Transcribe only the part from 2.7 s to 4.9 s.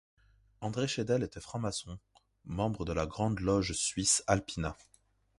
de la Grande Loge suisse Alpina.